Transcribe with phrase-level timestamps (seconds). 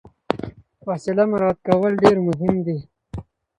[0.83, 2.77] فاصله مراعات کول ډیر مهم دي.